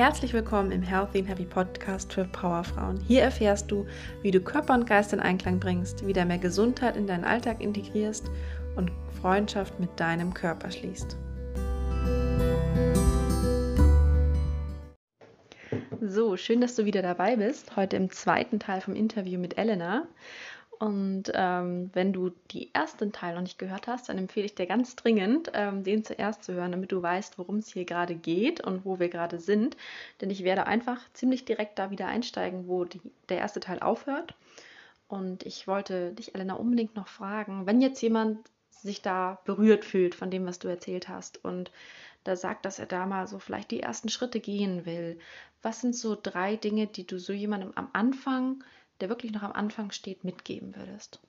Herzlich 0.00 0.32
willkommen 0.32 0.72
im 0.72 0.80
Healthy 0.80 1.18
and 1.18 1.28
Happy 1.28 1.44
Podcast 1.44 2.10
für 2.10 2.24
Powerfrauen. 2.24 2.98
Hier 3.06 3.20
erfährst 3.20 3.70
du, 3.70 3.86
wie 4.22 4.30
du 4.30 4.40
Körper 4.40 4.72
und 4.72 4.86
Geist 4.86 5.12
in 5.12 5.20
Einklang 5.20 5.60
bringst, 5.60 6.06
wieder 6.06 6.24
mehr 6.24 6.38
Gesundheit 6.38 6.96
in 6.96 7.06
deinen 7.06 7.22
Alltag 7.22 7.60
integrierst 7.60 8.30
und 8.76 8.90
Freundschaft 9.20 9.78
mit 9.78 9.90
deinem 10.00 10.32
Körper 10.32 10.70
schließt. 10.70 11.18
So, 16.00 16.38
schön, 16.38 16.62
dass 16.62 16.76
du 16.76 16.86
wieder 16.86 17.02
dabei 17.02 17.36
bist. 17.36 17.76
Heute 17.76 17.96
im 17.96 18.10
zweiten 18.10 18.58
Teil 18.58 18.80
vom 18.80 18.94
Interview 18.94 19.38
mit 19.38 19.58
Elena. 19.58 20.06
Und 20.80 21.24
ähm, 21.34 21.90
wenn 21.92 22.14
du 22.14 22.30
die 22.52 22.74
ersten 22.74 23.12
Teil 23.12 23.34
noch 23.34 23.42
nicht 23.42 23.58
gehört 23.58 23.86
hast, 23.86 24.08
dann 24.08 24.16
empfehle 24.16 24.46
ich 24.46 24.54
dir 24.54 24.64
ganz 24.64 24.96
dringend, 24.96 25.50
ähm, 25.52 25.84
den 25.84 26.06
zuerst 26.06 26.42
zu 26.42 26.54
hören, 26.54 26.72
damit 26.72 26.90
du 26.90 27.02
weißt, 27.02 27.36
worum 27.36 27.58
es 27.58 27.70
hier 27.70 27.84
gerade 27.84 28.14
geht 28.14 28.62
und 28.62 28.86
wo 28.86 28.98
wir 28.98 29.10
gerade 29.10 29.38
sind. 29.38 29.76
Denn 30.22 30.30
ich 30.30 30.42
werde 30.42 30.66
einfach 30.66 30.98
ziemlich 31.12 31.44
direkt 31.44 31.78
da 31.78 31.90
wieder 31.90 32.06
einsteigen, 32.06 32.66
wo 32.66 32.86
die, 32.86 33.02
der 33.28 33.36
erste 33.36 33.60
Teil 33.60 33.80
aufhört. 33.80 34.34
Und 35.06 35.44
ich 35.44 35.68
wollte 35.68 36.12
dich, 36.14 36.34
Elena, 36.34 36.54
unbedingt 36.54 36.96
noch 36.96 37.08
fragen, 37.08 37.66
wenn 37.66 37.82
jetzt 37.82 38.00
jemand 38.00 38.38
sich 38.70 39.02
da 39.02 39.38
berührt 39.44 39.84
fühlt 39.84 40.14
von 40.14 40.30
dem, 40.30 40.46
was 40.46 40.60
du 40.60 40.68
erzählt 40.68 41.10
hast 41.10 41.44
und 41.44 41.70
da 42.24 42.36
sagt, 42.36 42.64
dass 42.64 42.78
er 42.78 42.86
da 42.86 43.04
mal 43.04 43.26
so 43.26 43.38
vielleicht 43.38 43.70
die 43.70 43.80
ersten 43.80 44.08
Schritte 44.08 44.40
gehen 44.40 44.86
will. 44.86 45.18
Was 45.60 45.82
sind 45.82 45.94
so 45.94 46.16
drei 46.20 46.56
Dinge, 46.56 46.86
die 46.86 47.06
du 47.06 47.18
so 47.18 47.34
jemandem 47.34 47.72
am 47.74 47.90
Anfang 47.92 48.64
der 49.00 49.08
wirklich 49.08 49.32
noch 49.32 49.42
am 49.42 49.52
Anfang 49.52 49.90
steht, 49.90 50.24
mitgeben 50.24 50.74
würdest? 50.76 51.20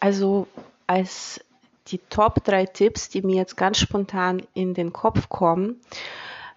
Also 0.00 0.46
als 0.86 1.44
die 1.88 1.98
Top 2.10 2.44
drei 2.44 2.66
Tipps, 2.66 3.08
die 3.08 3.22
mir 3.22 3.36
jetzt 3.36 3.56
ganz 3.56 3.78
spontan 3.78 4.42
in 4.54 4.74
den 4.74 4.92
Kopf 4.92 5.28
kommen, 5.28 5.80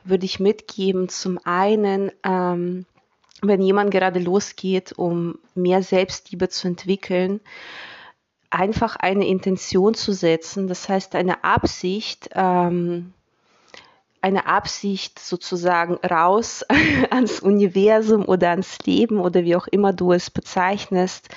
würde 0.04 0.26
ich 0.26 0.40
mitgeben. 0.40 1.10
Zum 1.10 1.40
einen, 1.44 2.12
ähm, 2.24 2.86
wenn 3.42 3.62
jemand 3.62 3.92
gerade 3.92 4.20
losgeht, 4.20 4.94
um 4.98 5.40
mehr 5.56 5.84
Selbstliebe 5.84 6.50
zu 6.50 6.68
entwickeln, 6.68 7.40
einfach 8.50 8.98
eine 8.98 9.26
Intention 9.26 9.94
zu 9.94 10.12
setzen, 10.12 10.68
das 10.68 10.90
heißt 10.90 11.16
eine 11.16 11.44
Absicht, 11.44 12.30
ähm, 12.34 13.14
eine 14.22 14.46
Absicht 14.46 15.20
sozusagen 15.20 15.96
raus 15.96 16.64
ans 17.10 17.40
Universum 17.40 18.26
oder 18.26 18.52
ans 18.52 18.80
Leben 18.86 19.20
oder 19.20 19.44
wie 19.44 19.56
auch 19.56 19.68
immer 19.68 19.94
du 19.94 20.12
es 20.14 20.30
bezeichnest, 20.30 21.30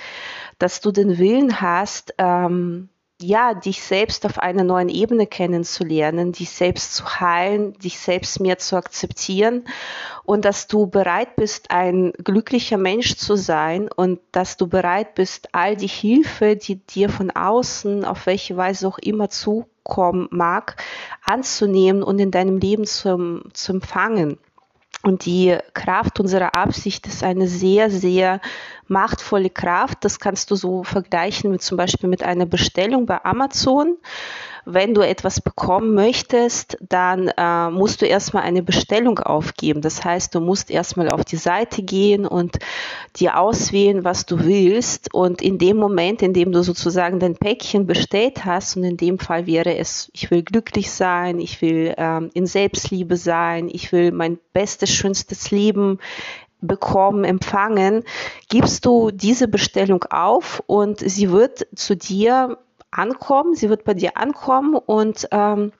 dass 0.59 0.81
du 0.81 0.91
den 0.91 1.17
Willen 1.17 1.61
hast, 1.61 2.13
ähm, 2.17 2.89
ja, 3.21 3.53
dich 3.53 3.81
selbst 3.81 4.25
auf 4.25 4.39
einer 4.39 4.63
neuen 4.63 4.89
Ebene 4.89 5.25
kennenzulernen, 5.25 6.33
dich 6.33 6.49
selbst 6.49 6.95
zu 6.95 7.05
heilen, 7.19 7.73
dich 7.79 7.97
selbst 7.97 8.41
mehr 8.41 8.57
zu 8.57 8.75
akzeptieren 8.75 9.63
und 10.25 10.43
dass 10.43 10.67
du 10.67 10.87
bereit 10.87 11.37
bist, 11.37 11.71
ein 11.71 12.11
glücklicher 12.23 12.77
Mensch 12.77 13.15
zu 13.15 13.37
sein 13.37 13.89
und 13.95 14.19
dass 14.33 14.57
du 14.57 14.67
bereit 14.67 15.15
bist, 15.15 15.49
all 15.53 15.77
die 15.77 15.87
Hilfe, 15.87 16.57
die 16.57 16.75
dir 16.75 17.09
von 17.09 17.31
außen, 17.31 18.03
auf 18.03 18.25
welche 18.25 18.57
Weise 18.57 18.87
auch 18.87 18.97
immer 18.97 19.29
zukommen 19.29 20.27
mag, 20.31 20.83
anzunehmen 21.23 22.03
und 22.03 22.19
in 22.19 22.31
deinem 22.31 22.57
Leben 22.57 22.85
zu, 22.85 23.41
zu 23.53 23.71
empfangen. 23.71 24.37
Und 25.03 25.25
die 25.25 25.55
Kraft 25.75 26.19
unserer 26.19 26.55
Absicht 26.55 27.05
ist 27.05 27.23
eine 27.23 27.47
sehr, 27.47 27.91
sehr 27.91 28.41
machtvolle 28.87 29.49
Kraft. 29.49 29.99
Das 30.01 30.19
kannst 30.19 30.51
du 30.51 30.55
so 30.55 30.83
vergleichen 30.83 31.51
mit 31.51 31.61
zum 31.61 31.77
Beispiel 31.77 32.09
mit 32.09 32.23
einer 32.23 32.45
Bestellung 32.45 33.05
bei 33.05 33.23
Amazon. 33.23 33.97
Wenn 34.67 34.95
du 34.95 35.01
etwas 35.01 35.41
bekommen 35.41 35.93
möchtest, 35.93 36.77
dann 36.81 37.27
äh, 37.37 37.69
musst 37.69 38.01
du 38.01 38.07
erstmal 38.07 38.41
eine 38.41 38.63
Bestellung 38.63 39.19
aufgeben. 39.19 39.81
Das 39.81 40.03
heißt, 40.03 40.33
du 40.33 40.39
musst 40.39 40.71
erstmal 40.71 41.09
auf 41.09 41.23
die 41.23 41.35
Seite 41.35 41.83
gehen 41.83 42.25
und 42.25 42.57
dir 43.15 43.39
auswählen, 43.39 44.03
was 44.03 44.25
du 44.25 44.43
willst. 44.43 45.13
Und 45.13 45.43
in 45.43 45.59
dem 45.59 45.77
Moment, 45.77 46.23
in 46.23 46.33
dem 46.33 46.51
du 46.51 46.63
sozusagen 46.63 47.19
dein 47.19 47.35
Päckchen 47.35 47.85
bestellt 47.85 48.43
hast, 48.43 48.75
und 48.75 48.83
in 48.85 48.97
dem 48.97 49.19
Fall 49.19 49.45
wäre 49.45 49.77
es, 49.77 50.09
ich 50.13 50.31
will 50.31 50.41
glücklich 50.41 50.89
sein, 50.89 51.39
ich 51.39 51.61
will 51.61 51.93
ähm, 51.95 52.31
in 52.33 52.47
Selbstliebe 52.47 53.17
sein, 53.17 53.69
ich 53.71 53.91
will 53.91 54.11
mein 54.11 54.39
bestes, 54.51 54.89
schönstes 54.89 55.51
Leben 55.51 55.99
bekommen, 56.61 57.23
empfangen, 57.23 58.03
gibst 58.49 58.85
du 58.85 59.11
diese 59.11 59.47
Bestellung 59.47 60.03
auf 60.09 60.63
und 60.67 60.99
sie 60.99 61.31
wird 61.31 61.67
zu 61.75 61.95
dir 61.95 62.57
ankommen, 62.91 63.55
sie 63.55 63.69
wird 63.69 63.83
bei 63.83 63.93
dir 63.93 64.17
ankommen 64.17 64.75
und 64.75 65.27
ähm, 65.31 65.71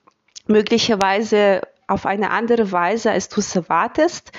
möglicherweise 0.46 1.62
auf 1.88 2.06
eine 2.06 2.30
andere 2.30 2.72
Weise, 2.72 3.10
als 3.10 3.28
du 3.28 3.40
es 3.40 3.54
erwartest. 3.54 4.32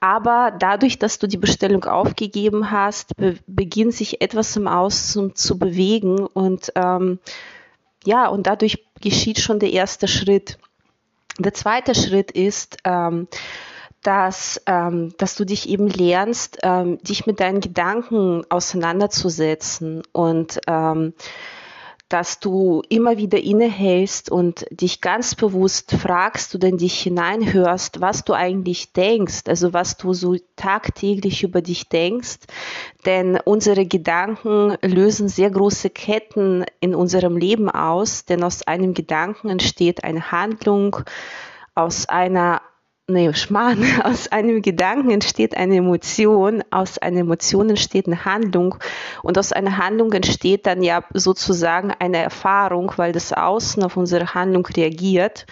Aber 0.00 0.52
dadurch, 0.58 0.98
dass 0.98 1.18
du 1.18 1.26
die 1.26 1.36
Bestellung 1.36 1.84
aufgegeben 1.84 2.70
hast, 2.70 3.16
be 3.16 3.36
beginnt 3.46 3.94
sich 3.94 4.22
etwas 4.22 4.56
im 4.56 4.66
Außen 4.66 5.36
zu 5.36 5.58
bewegen 5.58 6.26
und 6.26 6.72
ähm, 6.74 7.18
ja, 8.04 8.28
und 8.28 8.46
dadurch 8.46 8.86
geschieht 9.00 9.40
schon 9.40 9.58
der 9.58 9.72
erste 9.72 10.08
Schritt. 10.08 10.58
Der 11.38 11.52
zweite 11.52 11.94
Schritt 11.94 12.30
ist, 12.30 12.78
ähm, 12.84 13.28
dass, 14.02 14.60
ähm, 14.66 15.14
dass 15.18 15.34
du 15.34 15.44
dich 15.44 15.68
eben 15.68 15.88
lernst, 15.88 16.58
ähm, 16.62 16.98
dich 17.02 17.26
mit 17.26 17.40
deinen 17.40 17.60
Gedanken 17.60 18.44
auseinanderzusetzen 18.48 20.02
und 20.12 20.60
ähm, 20.66 21.14
dass 22.10 22.40
du 22.40 22.82
immer 22.88 23.18
wieder 23.18 23.38
innehältst 23.38 24.32
und 24.32 24.66
dich 24.72 25.00
ganz 25.00 25.36
bewusst 25.36 25.92
fragst 25.92 26.52
oder 26.56 26.66
in 26.66 26.76
dich 26.76 27.00
hineinhörst, 27.00 28.00
was 28.00 28.24
du 28.24 28.32
eigentlich 28.32 28.92
denkst, 28.92 29.42
also 29.46 29.72
was 29.72 29.96
du 29.96 30.12
so 30.12 30.34
tagtäglich 30.56 31.44
über 31.44 31.62
dich 31.62 31.88
denkst. 31.88 32.40
Denn 33.06 33.38
unsere 33.44 33.86
Gedanken 33.86 34.76
lösen 34.82 35.28
sehr 35.28 35.50
große 35.50 35.90
Ketten 35.90 36.64
in 36.80 36.96
unserem 36.96 37.36
Leben 37.36 37.70
aus, 37.70 38.24
denn 38.24 38.42
aus 38.42 38.66
einem 38.66 38.92
Gedanken 38.92 39.48
entsteht 39.48 40.02
eine 40.02 40.32
Handlung, 40.32 40.96
aus 41.76 42.08
einer 42.08 42.60
nee, 43.10 43.32
Schmarrn, 43.34 43.84
aus 44.04 44.28
einem 44.28 44.62
Gedanken 44.62 45.10
entsteht 45.10 45.56
eine 45.56 45.76
Emotion, 45.76 46.62
aus 46.70 46.98
einer 46.98 47.20
Emotion 47.20 47.70
entsteht 47.70 48.06
eine 48.06 48.24
Handlung. 48.24 48.76
Und 49.22 49.38
aus 49.38 49.52
einer 49.52 49.76
Handlung 49.76 50.12
entsteht 50.12 50.66
dann 50.66 50.82
ja 50.82 51.04
sozusagen 51.12 51.92
eine 51.98 52.18
Erfahrung, 52.18 52.92
weil 52.96 53.12
das 53.12 53.32
Außen 53.32 53.82
auf 53.82 53.96
unsere 53.96 54.34
Handlung 54.34 54.66
reagiert. 54.66 55.46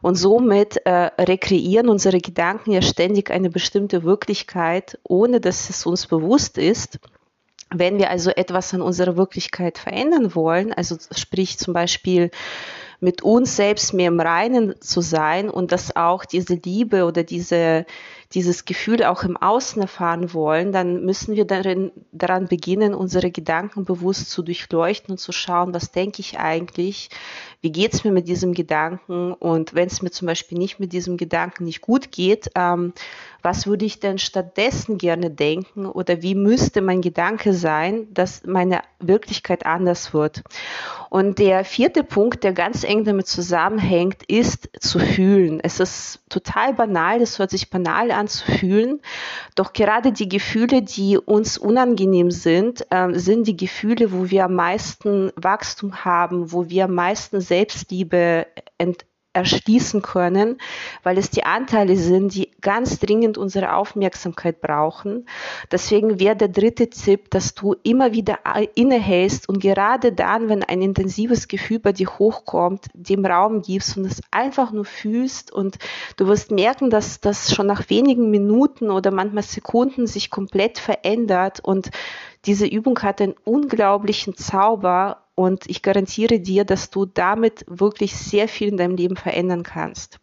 Und 0.00 0.16
somit 0.16 0.78
äh, 0.84 1.10
rekreieren 1.18 1.88
unsere 1.88 2.18
Gedanken 2.18 2.72
ja 2.72 2.82
ständig 2.82 3.30
eine 3.30 3.50
bestimmte 3.50 4.02
Wirklichkeit, 4.02 4.98
ohne 5.04 5.40
dass 5.40 5.70
es 5.70 5.86
uns 5.86 6.06
bewusst 6.06 6.58
ist. 6.58 6.98
Wenn 7.74 7.98
wir 7.98 8.10
also 8.10 8.30
etwas 8.30 8.74
an 8.74 8.82
unserer 8.82 9.16
Wirklichkeit 9.16 9.78
verändern 9.78 10.34
wollen, 10.34 10.74
also 10.74 10.96
sprich 11.16 11.58
zum 11.58 11.72
Beispiel 11.72 12.30
mit 13.02 13.20
uns 13.22 13.56
selbst 13.56 13.92
mehr 13.94 14.08
im 14.08 14.20
Reinen 14.20 14.80
zu 14.80 15.00
sein 15.00 15.50
und 15.50 15.72
dass 15.72 15.96
auch 15.96 16.24
diese 16.24 16.54
Liebe 16.54 17.04
oder 17.04 17.24
diese, 17.24 17.84
dieses 18.32 18.64
Gefühl 18.64 19.02
auch 19.02 19.24
im 19.24 19.36
Außen 19.36 19.82
erfahren 19.82 20.32
wollen, 20.32 20.70
dann 20.70 21.04
müssen 21.04 21.34
wir 21.34 21.44
darin, 21.44 21.90
daran 22.12 22.46
beginnen, 22.46 22.94
unsere 22.94 23.32
Gedanken 23.32 23.84
bewusst 23.84 24.30
zu 24.30 24.42
durchleuchten 24.42 25.10
und 25.10 25.18
zu 25.18 25.32
schauen, 25.32 25.74
was 25.74 25.90
denke 25.90 26.20
ich 26.20 26.38
eigentlich, 26.38 27.10
wie 27.60 27.72
geht 27.72 27.92
es 27.92 28.04
mir 28.04 28.12
mit 28.12 28.28
diesem 28.28 28.54
Gedanken? 28.54 29.32
Und 29.32 29.74
wenn 29.74 29.88
es 29.88 30.00
mir 30.00 30.12
zum 30.12 30.26
Beispiel 30.26 30.58
nicht 30.58 30.78
mit 30.78 30.92
diesem 30.92 31.16
Gedanken 31.16 31.64
nicht 31.64 31.80
gut 31.80 32.12
geht, 32.12 32.52
ähm, 32.54 32.92
was 33.42 33.66
würde 33.66 33.84
ich 33.84 34.00
denn 34.00 34.18
stattdessen 34.18 34.98
gerne 34.98 35.30
denken 35.30 35.86
oder 35.86 36.22
wie 36.22 36.34
müsste 36.34 36.80
mein 36.80 37.00
Gedanke 37.00 37.52
sein, 37.52 38.06
dass 38.14 38.44
meine 38.46 38.82
Wirklichkeit 39.00 39.66
anders 39.66 40.14
wird. 40.14 40.42
Und 41.10 41.38
der 41.38 41.64
vierte 41.64 42.04
Punkt, 42.04 42.44
der 42.44 42.52
ganz 42.52 42.84
eng 42.84 43.04
damit 43.04 43.26
zusammenhängt, 43.26 44.22
ist 44.28 44.70
zu 44.80 44.98
fühlen. 44.98 45.60
Es 45.62 45.80
ist 45.80 46.20
total 46.28 46.72
banal, 46.72 47.18
das 47.18 47.38
hört 47.38 47.50
sich 47.50 47.68
banal 47.68 48.10
an 48.10 48.28
zu 48.28 48.50
fühlen, 48.50 49.00
doch 49.54 49.72
gerade 49.72 50.12
die 50.12 50.28
Gefühle, 50.28 50.82
die 50.82 51.18
uns 51.18 51.58
unangenehm 51.58 52.30
sind, 52.30 52.86
äh, 52.90 53.12
sind 53.12 53.46
die 53.46 53.56
Gefühle, 53.56 54.12
wo 54.12 54.30
wir 54.30 54.44
am 54.46 54.54
meisten 54.54 55.32
Wachstum 55.36 56.04
haben, 56.04 56.52
wo 56.52 56.70
wir 56.70 56.84
am 56.84 56.94
meisten 56.94 57.40
Selbstliebe 57.40 58.46
ent 58.78 59.04
erschließen 59.32 60.02
können, 60.02 60.58
weil 61.02 61.18
es 61.18 61.30
die 61.30 61.44
Anteile 61.44 61.96
sind, 61.96 62.34
die 62.34 62.50
ganz 62.60 62.98
dringend 62.98 63.38
unsere 63.38 63.74
Aufmerksamkeit 63.74 64.60
brauchen. 64.60 65.26
Deswegen 65.70 66.20
wäre 66.20 66.36
der 66.36 66.48
dritte 66.48 66.90
Tipp, 66.90 67.30
dass 67.30 67.54
du 67.54 67.74
immer 67.82 68.12
wieder 68.12 68.40
innehältst 68.74 69.48
und 69.48 69.60
gerade 69.60 70.12
dann, 70.12 70.48
wenn 70.48 70.62
ein 70.62 70.82
intensives 70.82 71.48
Gefühl 71.48 71.78
bei 71.78 71.92
dir 71.92 72.08
hochkommt, 72.18 72.86
dem 72.94 73.24
Raum 73.24 73.62
gibst 73.62 73.96
und 73.96 74.04
es 74.04 74.20
einfach 74.30 74.72
nur 74.72 74.84
fühlst 74.84 75.52
und 75.52 75.78
du 76.16 76.26
wirst 76.26 76.50
merken, 76.50 76.90
dass 76.90 77.20
das 77.20 77.54
schon 77.54 77.66
nach 77.66 77.88
wenigen 77.88 78.30
Minuten 78.30 78.90
oder 78.90 79.10
manchmal 79.10 79.42
Sekunden 79.42 80.06
sich 80.06 80.30
komplett 80.30 80.78
verändert 80.78 81.60
und 81.60 81.90
diese 82.44 82.66
Übung 82.66 82.98
hat 83.00 83.20
einen 83.20 83.34
unglaublichen 83.44 84.36
Zauber 84.36 85.21
und 85.34 85.68
ich 85.68 85.82
garantiere 85.82 86.40
dir, 86.40 86.64
dass 86.64 86.90
du 86.90 87.06
damit 87.06 87.64
wirklich 87.66 88.16
sehr 88.16 88.48
viel 88.48 88.68
in 88.68 88.76
deinem 88.76 88.96
Leben 88.96 89.16
verändern 89.16 89.62
kannst. 89.62 90.20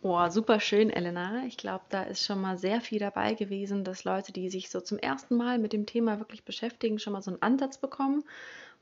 Oh, 0.00 0.28
super 0.28 0.60
schön, 0.60 0.90
Elena. 0.90 1.44
Ich 1.46 1.56
glaube, 1.56 1.84
da 1.88 2.04
ist 2.04 2.24
schon 2.24 2.40
mal 2.40 2.56
sehr 2.56 2.80
viel 2.80 3.00
dabei 3.00 3.34
gewesen, 3.34 3.82
dass 3.82 4.04
Leute, 4.04 4.32
die 4.32 4.48
sich 4.48 4.70
so 4.70 4.80
zum 4.80 4.96
ersten 4.98 5.36
Mal 5.36 5.58
mit 5.58 5.72
dem 5.72 5.86
Thema 5.86 6.20
wirklich 6.20 6.44
beschäftigen, 6.44 7.00
schon 7.00 7.12
mal 7.12 7.22
so 7.22 7.32
einen 7.32 7.42
Ansatz 7.42 7.78
bekommen. 7.78 8.22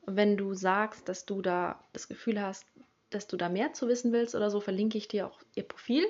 Und 0.02 0.16
wenn 0.16 0.36
du 0.36 0.54
sagst, 0.54 1.08
dass 1.08 1.24
du 1.24 1.40
da 1.40 1.80
das 1.94 2.08
Gefühl 2.08 2.40
hast, 2.40 2.66
dass 3.10 3.26
du 3.26 3.36
da 3.36 3.48
mehr 3.48 3.72
zu 3.72 3.88
wissen 3.88 4.12
willst 4.12 4.34
oder 4.34 4.50
so, 4.50 4.60
verlinke 4.60 4.98
ich 4.98 5.08
dir 5.08 5.26
auch 5.26 5.40
ihr 5.54 5.62
Profil. 5.62 6.04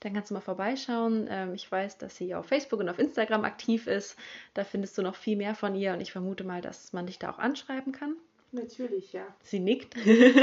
Dann 0.00 0.14
kannst 0.14 0.30
du 0.30 0.34
mal 0.34 0.40
vorbeischauen. 0.40 1.28
Ähm, 1.30 1.54
ich 1.54 1.70
weiß, 1.70 1.98
dass 1.98 2.16
sie 2.16 2.34
auf 2.34 2.46
Facebook 2.46 2.80
und 2.80 2.88
auf 2.88 2.98
Instagram 2.98 3.44
aktiv 3.44 3.86
ist. 3.86 4.16
Da 4.54 4.64
findest 4.64 4.96
du 4.98 5.02
noch 5.02 5.14
viel 5.14 5.36
mehr 5.36 5.54
von 5.54 5.74
ihr 5.74 5.92
und 5.92 6.00
ich 6.00 6.12
vermute 6.12 6.44
mal, 6.44 6.60
dass 6.60 6.92
man 6.92 7.06
dich 7.06 7.18
da 7.18 7.30
auch 7.30 7.38
anschreiben 7.38 7.92
kann. 7.92 8.16
Natürlich, 8.52 9.12
ja. 9.12 9.26
Sie 9.42 9.60
nickt. 9.60 9.94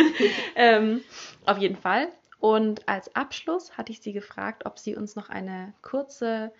ähm, 0.55 1.01
auf 1.45 1.57
jeden 1.57 1.75
Fall. 1.75 2.07
Und 2.39 2.87
als 2.87 3.15
Abschluss 3.15 3.77
hatte 3.77 3.91
ich 3.91 3.99
sie 3.99 4.13
gefragt, 4.13 4.65
ob 4.65 4.79
sie 4.79 4.95
uns 4.95 5.15
noch 5.15 5.29
eine 5.29 5.73
kurze 5.81 6.51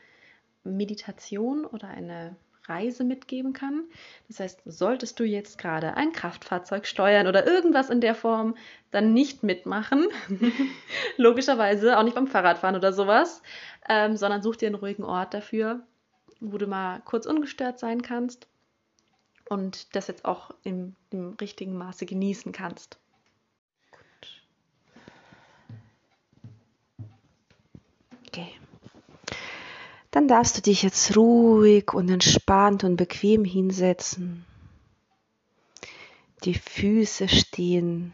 Meditation 0.64 1.66
oder 1.66 1.88
eine 1.88 2.36
Reise 2.68 3.04
mitgeben 3.04 3.54
kann. 3.54 3.84
Das 4.28 4.40
heißt, 4.40 4.62
solltest 4.66 5.19
du 5.19 5.24
jetzt 5.24 5.58
gerade 5.58 5.96
ein 5.96 6.12
Kraftfahrzeug 6.12 6.86
steuern 6.86 7.28
oder 7.28 7.48
irgendwas 7.48 7.90
in 7.90 8.02
der 8.02 8.16
Form, 8.16 8.56
dann 8.92 9.14
nicht 9.14 9.44
mitmachen. 9.44 10.08
Logischerweise 11.18 11.98
auch 11.98 12.04
nicht 12.04 12.16
beim 12.16 12.28
Fahrradfahren 12.28 12.75
oder 12.75 12.94
sowas, 12.94 13.42
ähm, 13.88 14.18
sondern 14.18 14.42
such 14.42 14.58
dir 14.58 14.68
einen 14.68 14.75
ruhigen 14.75 15.04
Ort 15.04 15.34
dafür, 15.34 15.81
wo 16.40 16.58
du 16.58 16.68
mal 16.68 17.02
kurz 17.06 17.25
ungestört 17.25 17.80
sein 17.80 18.02
kannst 18.02 18.48
und 19.50 19.96
das 19.96 20.08
jetzt 20.08 20.25
auch 20.25 20.52
im, 20.64 20.96
im 21.12 21.36
richtigen 21.40 21.78
Maße 21.78 22.06
genießen 22.06 22.52
kannst. 22.52 23.00
Dann 30.18 30.28
darfst 30.28 30.58
du 30.58 30.64
dich 30.64 30.81
jetzt 30.81 31.16
ruhig 31.16 31.94
und 31.94 32.10
entspannt 32.10 32.84
und 32.84 32.96
bequem 32.96 33.46
hinsetzen. 33.46 34.48
Die 36.44 36.56
Füße 36.56 37.28
stehen 37.28 38.14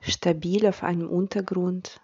stabil 0.00 0.64
auf 0.64 0.84
einem 0.84 1.08
Untergrund. 1.08 2.00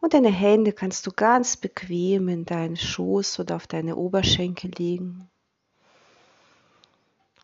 Und 0.00 0.12
deine 0.12 0.32
Hände 0.32 0.72
kannst 0.72 1.06
du 1.06 1.12
ganz 1.12 1.56
bequem 1.56 2.26
in 2.26 2.44
deinen 2.44 2.76
Schoß 2.76 3.38
oder 3.38 3.54
auf 3.54 3.68
deine 3.68 3.94
Oberschenkel 3.94 4.72
legen. 4.76 5.30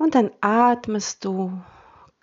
Und 0.01 0.17
dann 0.17 0.33
atmest 0.41 1.25
du 1.25 1.63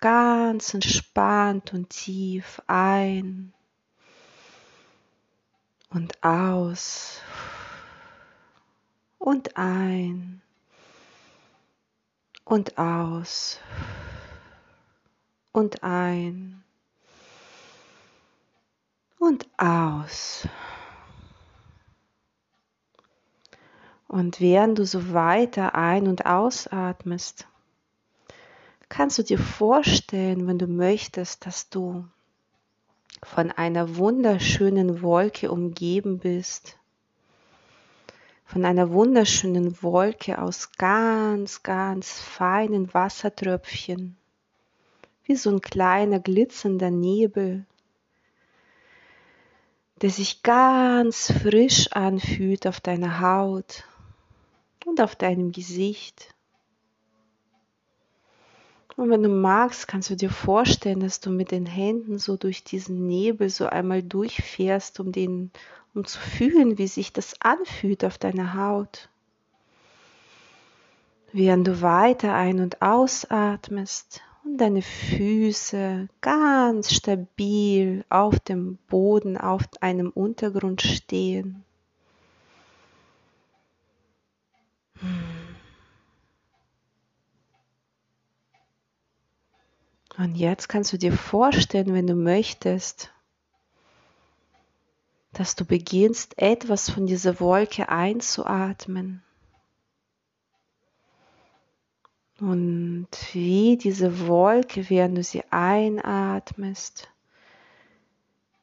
ganz 0.00 0.74
entspannt 0.74 1.72
und 1.72 1.88
tief 1.88 2.60
ein 2.66 3.54
und 5.88 6.22
aus 6.22 7.22
und 9.20 9.56
ein 9.58 10.40
und 12.44 12.78
aus 12.78 13.60
und 15.52 15.84
ein 15.84 16.64
und 19.18 19.46
aus. 19.58 20.48
Und 24.08 24.40
während 24.40 24.78
du 24.78 24.86
so 24.86 25.12
weiter 25.12 25.74
ein- 25.74 26.08
und 26.08 26.26
ausatmest, 26.26 27.46
kannst 28.88 29.18
du 29.18 29.22
dir 29.22 29.38
vorstellen, 29.38 30.48
wenn 30.48 30.58
du 30.58 30.66
möchtest, 30.66 31.46
dass 31.46 31.68
du 31.68 32.04
von 33.22 33.52
einer 33.52 33.96
wunderschönen 33.96 35.02
Wolke 35.02 35.52
umgeben 35.52 36.18
bist 36.18 36.79
von 38.50 38.64
einer 38.64 38.90
wunderschönen 38.90 39.80
Wolke 39.80 40.42
aus 40.42 40.72
ganz, 40.72 41.62
ganz 41.62 42.18
feinen 42.18 42.92
Wassertröpfchen, 42.92 44.16
wie 45.22 45.36
so 45.36 45.50
ein 45.50 45.60
kleiner 45.60 46.18
glitzernder 46.18 46.90
Nebel, 46.90 47.64
der 50.02 50.10
sich 50.10 50.42
ganz 50.42 51.30
frisch 51.30 51.92
anfühlt 51.92 52.66
auf 52.66 52.80
deiner 52.80 53.20
Haut 53.20 53.84
und 54.84 55.00
auf 55.00 55.14
deinem 55.14 55.52
Gesicht. 55.52 56.34
Und 58.96 59.10
wenn 59.10 59.22
du 59.22 59.28
magst, 59.28 59.86
kannst 59.86 60.10
du 60.10 60.16
dir 60.16 60.30
vorstellen, 60.30 60.98
dass 60.98 61.20
du 61.20 61.30
mit 61.30 61.52
den 61.52 61.66
Händen 61.66 62.18
so 62.18 62.36
durch 62.36 62.64
diesen 62.64 63.06
Nebel 63.06 63.48
so 63.48 63.66
einmal 63.66 64.02
durchfährst, 64.02 64.98
um 64.98 65.12
den 65.12 65.52
um 65.94 66.04
zu 66.04 66.18
fühlen, 66.18 66.78
wie 66.78 66.86
sich 66.86 67.12
das 67.12 67.34
anfühlt 67.40 68.04
auf 68.04 68.18
deiner 68.18 68.54
Haut. 68.54 69.08
Während 71.32 71.66
du 71.66 71.80
weiter 71.80 72.34
ein- 72.34 72.60
und 72.60 72.82
ausatmest 72.82 74.20
und 74.44 74.58
deine 74.58 74.82
Füße 74.82 76.08
ganz 76.20 76.92
stabil 76.92 78.04
auf 78.08 78.40
dem 78.40 78.78
Boden, 78.88 79.36
auf 79.36 79.62
einem 79.80 80.10
Untergrund 80.10 80.82
stehen. 80.82 81.64
Und 90.18 90.34
jetzt 90.34 90.68
kannst 90.68 90.92
du 90.92 90.98
dir 90.98 91.12
vorstellen, 91.12 91.94
wenn 91.94 92.06
du 92.06 92.14
möchtest, 92.14 93.10
dass 95.32 95.54
du 95.54 95.64
beginnst 95.64 96.38
etwas 96.38 96.90
von 96.90 97.06
dieser 97.06 97.40
Wolke 97.40 97.88
einzuatmen. 97.88 99.22
Und 102.40 103.08
wie 103.32 103.76
diese 103.76 104.26
Wolke, 104.26 104.88
während 104.88 105.18
du 105.18 105.22
sie 105.22 105.44
einatmest, 105.50 107.08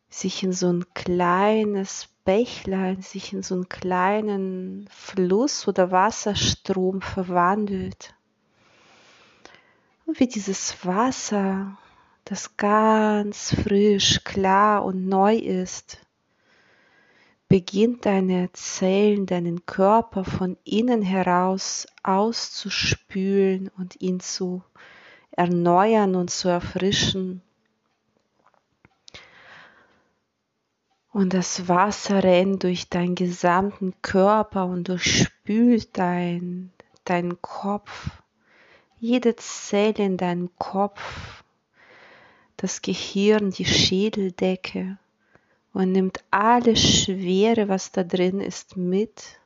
sich 0.10 0.42
in 0.42 0.52
so 0.52 0.68
ein 0.74 0.86
kleines 0.96 2.10
Bächlein, 2.26 3.02
sich 3.02 3.34
in 3.34 3.44
so 3.44 3.54
einen 3.54 3.70
kleinen 3.70 4.90
Fluss 4.92 5.68
oder 5.68 5.92
Wasserstrom 5.92 7.02
verwandelt. 7.02 8.16
Und 10.06 10.20
wie 10.20 10.28
dieses 10.28 10.84
Wasser, 10.86 11.78
das 12.26 12.58
ganz 12.58 13.54
frisch, 13.54 14.24
klar 14.24 14.84
und 14.84 15.08
neu 15.08 15.36
ist, 15.36 16.00
beginnt 17.50 18.06
deine 18.06 18.52
Zellen, 18.54 19.26
deinen 19.26 19.66
Körper 19.66 20.26
von 20.26 20.58
innen 20.64 21.02
heraus 21.02 21.88
auszuspülen 22.04 23.70
und 23.78 24.02
ihn 24.02 24.20
zu 24.20 24.64
erneuern 25.32 26.16
und 26.16 26.30
zu 26.30 26.50
erfrischen. 26.50 27.42
Und 31.14 31.34
das 31.34 31.68
Wasser 31.68 32.24
rennt 32.24 32.64
durch 32.64 32.90
deinen 32.90 33.16
gesamten 33.16 33.94
Körper 34.02 34.66
und 34.66 34.90
durchspült 34.90 35.98
dein, 35.98 36.72
deinen 37.06 37.42
Kopf, 37.42 38.10
jede 39.00 39.36
Zelle 39.36 40.06
in 40.06 40.18
deinem 40.18 40.50
Kopf, 40.58 41.44
das 42.58 42.82
Gehirn, 42.82 43.52
die 43.52 43.66
Schädeldecke 43.66 44.98
und 45.74 45.92
nimmt 45.92 46.24
alle 46.32 46.76
Schwere, 46.76 47.68
was 47.68 47.92
da 47.92 48.04
drin 48.04 48.40
ist, 48.40 48.78
mit. 48.78 49.40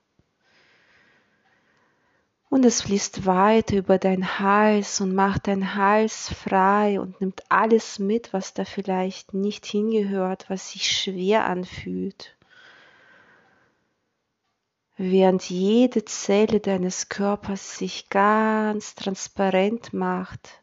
Und 2.50 2.66
es 2.66 2.82
fließt 2.82 3.26
weiter 3.26 3.78
über 3.78 3.98
deinen 3.98 4.40
Hals 4.40 5.00
und 5.00 5.16
macht 5.16 5.48
deinen 5.48 5.76
Hals 5.76 6.34
frei 6.34 7.00
und 7.00 7.22
nimmt 7.22 7.44
alles 7.50 7.98
mit, 7.98 8.34
was 8.34 8.54
da 8.54 8.66
vielleicht 8.66 9.34
nicht 9.34 9.66
hingehört, 9.66 10.50
was 10.50 10.72
sich 10.72 10.92
schwer 10.92 11.46
anfühlt. 11.46 12.36
Während 14.98 15.50
jede 15.50 16.06
Zelle 16.06 16.60
deines 16.60 17.10
Körpers 17.10 17.78
sich 17.78 18.10
ganz 18.10 18.96
transparent 18.96 19.94
macht, 19.94 20.61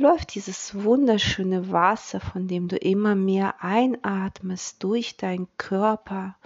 läuft 0.00 0.34
dieses 0.34 0.82
wunderschöne 0.82 1.70
Wasser, 1.70 2.20
von 2.20 2.48
dem 2.48 2.68
du 2.68 2.76
immer 2.76 3.14
mehr 3.14 3.62
einatmest, 3.62 4.82
durch 4.82 5.16
deinen 5.16 5.48
Körper, 5.56 6.36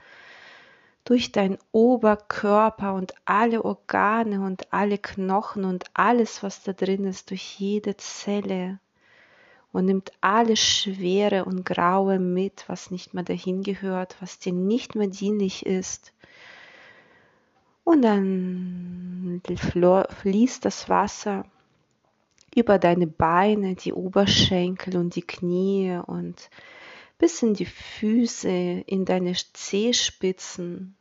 durch 1.05 1.33
deinen 1.33 1.59
Oberkörper 1.73 2.95
und 2.95 3.15
alle 3.25 3.65
Organe 3.65 4.41
und 4.41 4.73
alle 4.73 4.99
Knochen 4.99 5.65
und 5.65 5.85
alles, 5.95 6.43
was 6.43 6.63
da 6.63 6.73
drin 6.73 7.05
ist, 7.05 7.31
durch 7.31 7.59
jede 7.59 7.97
Zelle 7.97 8.79
und 9.73 9.87
nimmt 9.87 10.13
alle 10.21 10.57
Schwere 10.57 11.45
und 11.45 11.65
Graue 11.65 12.19
mit, 12.19 12.65
was 12.69 12.91
nicht 12.91 13.15
mehr 13.15 13.25
dahin 13.25 13.63
gehört, 13.63 14.17
was 14.21 14.39
dir 14.39 14.53
nicht 14.53 14.95
mehr 14.95 15.09
dienlich 15.09 15.67
ist. 15.67 16.13
Und 17.85 18.03
dann 18.03 19.43
fließt 19.45 20.65
das 20.65 20.89
Wasser 20.89 21.45
über 22.55 22.79
deine 22.79 23.07
Beine, 23.07 23.75
die 23.75 23.93
Oberschenkel 23.93 24.97
und 24.97 25.17
die 25.17 25.23
Knie 25.23 25.99
und 26.07 26.51
bis 27.19 27.43
in 27.43 27.55
die 27.55 27.67
Füße, 27.67 28.49
in 28.87 29.05
deine 29.05 29.35
Zehspitzen 29.35 30.97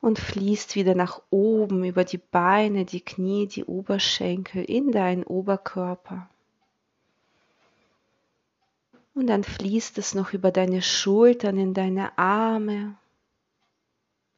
und 0.00 0.18
fließt 0.18 0.76
wieder 0.76 0.94
nach 0.94 1.20
oben 1.30 1.84
über 1.84 2.04
die 2.04 2.18
Beine, 2.18 2.84
die 2.84 3.00
Knie, 3.00 3.46
die 3.46 3.64
Oberschenkel 3.64 4.64
in 4.64 4.92
deinen 4.92 5.24
Oberkörper. 5.24 6.28
Und 9.14 9.26
dann 9.26 9.42
fließt 9.42 9.98
es 9.98 10.14
noch 10.14 10.32
über 10.32 10.52
deine 10.52 10.80
Schultern 10.80 11.58
in 11.58 11.74
deine 11.74 12.16
Arme. 12.16 12.94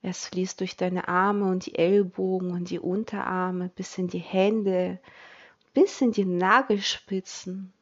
Es 0.02 0.26
fließt 0.26 0.61
durch 0.61 0.76
deine 0.76 1.09
Arme 1.09 1.47
und 1.47 1.66
die 1.66 1.75
Ellbogen 1.75 2.52
und 2.52 2.71
die 2.71 2.78
Unterarme 2.78 3.69
bis 3.69 3.99
in 3.99 4.09
die 4.09 4.19
Hände, 4.19 4.99
bis 5.75 6.00
in 6.00 6.12
die 6.12 6.25
Nagelspitzen. 6.25 7.73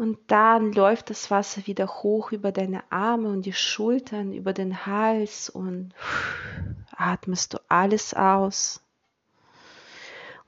Und 0.00 0.18
dann 0.28 0.72
läuft 0.72 1.10
das 1.10 1.30
Wasser 1.30 1.66
wieder 1.66 1.86
hoch 1.86 2.32
über 2.32 2.52
deine 2.52 2.90
Arme 2.90 3.28
und 3.28 3.44
die 3.44 3.52
Schultern, 3.52 4.32
über 4.32 4.54
den 4.54 4.86
Hals 4.86 5.50
und 5.50 5.92
atmest 6.96 7.52
du 7.52 7.58
alles 7.68 8.14
aus. 8.14 8.82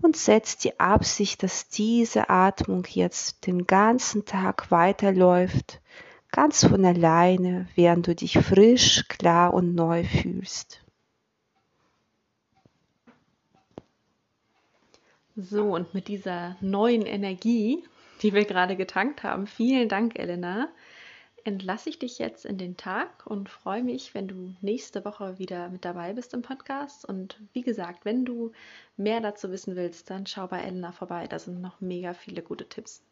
Und 0.01 0.17
setzt 0.17 0.65
die 0.65 0.81
Absicht, 0.81 1.43
dass 1.43 1.69
diese 1.69 2.31
Atmung 2.31 2.87
jetzt 2.89 3.47
den 3.47 3.67
ganzen 3.67 4.25
Tag 4.25 4.71
weiterläuft, 4.71 5.82
ganz 6.33 6.67
von 6.67 6.85
alleine, 6.85 7.69
während 7.77 8.09
du 8.09 8.15
dich 8.15 8.39
frisch, 8.39 9.07
klar 9.09 9.55
und 9.55 9.75
neu 9.75 10.03
fühlst. 10.05 10.85
So, 15.37 15.75
und 15.75 15.95
mit 15.95 16.09
dieser 16.09 16.57
neuen 16.61 17.07
Energie 17.07 17.85
die 18.23 18.33
wir 18.33 18.45
gerade 18.45 18.77
getankt 18.77 19.23
haben. 19.23 19.47
Vielen 19.47 19.89
Dank, 19.89 20.19
Elena. 20.19 20.69
Entlasse 21.45 21.91
ich 21.91 21.99
dich 21.99 22.21
jetzt 22.21 22.45
in 22.45 22.57
den 22.57 22.77
Tag 22.77 23.27
und 23.27 23.49
freue 23.49 23.83
mich, 23.83 24.15
wenn 24.15 24.29
du 24.29 24.55
nächste 24.61 25.05
Woche 25.05 25.41
wieder 25.41 25.69
mit 25.71 25.85
dabei 25.85 26.13
bist 26.13 26.35
im 26.35 26.43
Podcast. 26.43 27.05
Und 27.05 27.41
wie 27.53 27.63
gesagt, 27.63 28.05
wenn 28.05 28.25
du 28.25 28.53
mehr 28.97 29.21
dazu 29.21 29.51
wissen 29.51 29.75
willst, 29.75 30.09
dann 30.09 30.27
schau 30.27 30.47
bei 30.47 30.61
Elena 30.61 30.93
vorbei. 30.93 31.27
Da 31.27 31.41
sind 31.41 31.61
noch 31.61 31.81
mega 31.81 32.15
viele 32.15 32.43
gute 32.43 32.69
Tipps. 32.69 33.03